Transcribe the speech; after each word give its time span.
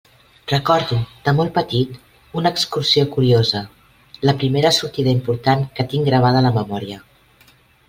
Recordo 0.51 0.95
de 1.27 1.33
molt 1.39 1.51
petit 1.57 1.91
una 2.41 2.53
excursió 2.55 3.05
curiosa, 3.17 3.63
la 4.31 4.35
primera 4.41 4.73
sortida 4.81 5.15
important 5.19 5.65
que 5.77 5.89
tinc 5.95 6.11
gravada 6.13 6.45
a 6.45 6.49
la 6.49 6.57
memòria. 6.61 7.01